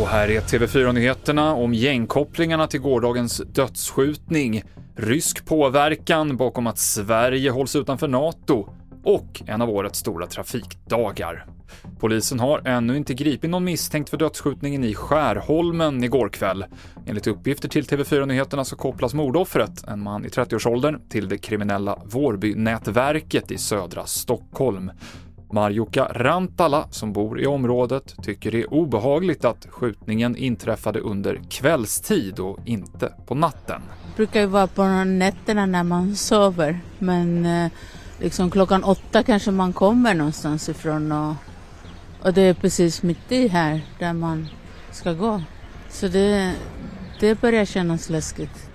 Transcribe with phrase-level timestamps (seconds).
[0.00, 4.62] Och här är TV4-nyheterna om gängkopplingarna till gårdagens dödsskjutning,
[4.96, 8.68] rysk påverkan bakom att Sverige hålls utanför NATO
[9.06, 11.46] och en av årets stora trafikdagar.
[11.98, 16.64] Polisen har ännu inte gripit någon misstänkt för dödsskjutningen i Skärholmen igår kväll.
[17.06, 21.98] Enligt uppgifter till TV4 Nyheterna så kopplas mordoffret, en man i 30-årsåldern, till det kriminella
[22.04, 24.90] Vårbynätverket i södra Stockholm.
[25.52, 32.38] Marjuka Rantala, som bor i området, tycker det är obehagligt att skjutningen inträffade under kvällstid
[32.38, 33.82] och inte på natten.
[34.06, 37.70] Det brukar ju vara på nätterna när man sover, men eh,
[38.20, 41.34] liksom klockan åtta kanske man kommer någonstans ifrån och,
[42.22, 44.48] och det är precis mitt i här där man
[44.90, 45.42] ska gå.
[45.90, 46.54] Så det,
[47.20, 48.70] det börjar kännas läskigt.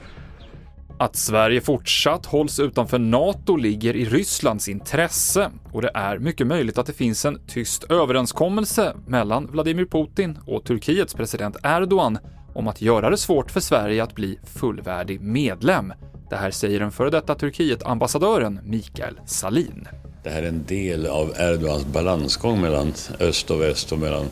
[0.98, 6.78] Att Sverige fortsatt hålls utanför NATO ligger i Rysslands intresse och det är mycket möjligt
[6.78, 12.18] att det finns en tyst överenskommelse mellan Vladimir Putin och Turkiets president Erdogan
[12.54, 15.94] om att göra det svårt för Sverige att bli fullvärdig medlem.
[16.32, 19.88] Det här säger den före detta Turkiet-ambassadören Mikael Salin.
[20.24, 24.26] Det här är en del av Erdogans balansgång mellan öst och väst och mellan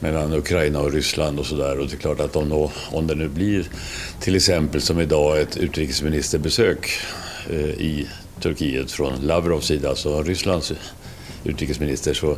[0.00, 1.78] mellan Ukraina och Ryssland och sådär.
[1.78, 3.66] Och det är klart att om, då, om det nu blir
[4.20, 6.90] till exempel som idag ett utrikesministerbesök
[7.50, 8.08] eh, i
[8.40, 10.72] Turkiet från Lavrovs sida, alltså Rysslands
[11.44, 12.36] utrikesminister, så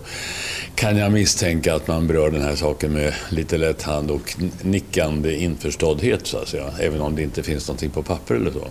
[0.74, 5.36] kan jag misstänka att man berör den här saken med lite lätt hand och nickande
[5.36, 8.68] införståddhet så att säga, även om det inte finns någonting på papper eller så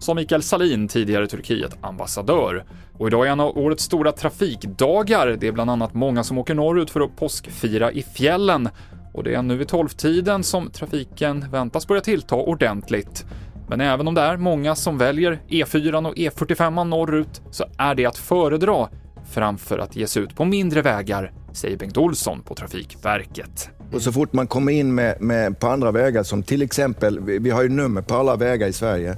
[0.00, 2.64] sa Mikael Salin, tidigare Turkiet-ambassadör.
[2.98, 5.36] Och idag är en av årets stora trafikdagar.
[5.40, 8.68] Det är bland annat många som åker norrut för att påskfira i fjällen.
[9.14, 13.24] Och det är nu vid tolvtiden som trafiken väntas börja tillta ordentligt.
[13.68, 18.06] Men även om det är många som väljer E4 och E45 norrut så är det
[18.06, 18.88] att föredra
[19.30, 23.70] framför att ge sig ut på mindre vägar, säger Bengt Olsson på Trafikverket.
[23.92, 27.50] Och så fort man kommer in med, med, på andra vägar, som till exempel, vi
[27.50, 29.16] har ju nummer på alla vägar i Sverige,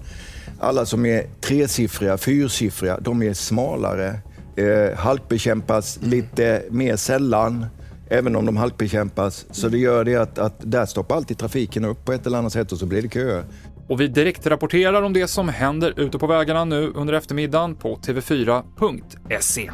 [0.61, 4.19] alla som är tresiffriga, fyrsiffriga, de är smalare,
[4.57, 6.11] eh, halkbekämpas mm.
[6.11, 7.67] lite mer sällan,
[8.09, 9.47] även om de halkbekämpas.
[9.51, 12.53] Så det gör det att, att där stoppar alltid trafiken upp på ett eller annat
[12.53, 13.45] sätt och så blir det köer.
[13.93, 19.71] Och vi direktrapporterar om det som händer ute på vägarna nu under eftermiddagen på tv4.se.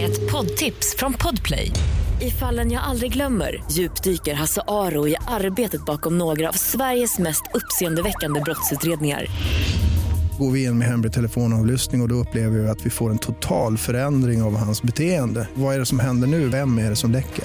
[0.00, 1.70] Ett poddtips från Podplay.
[2.20, 7.42] I fallen jag aldrig glömmer djupdyker Hasse Aro i arbetet bakom några av Sveriges mest
[7.54, 9.26] uppseendeväckande brottsutredningar.
[10.38, 13.18] Går vi in med hemlig telefonavlyssning och, och då upplever vi att vi får en
[13.18, 15.48] total förändring av hans beteende.
[15.54, 16.48] Vad är det som händer nu?
[16.48, 17.44] Vem är det som läcker?